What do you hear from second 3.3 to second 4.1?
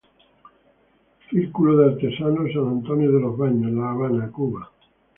Baños, La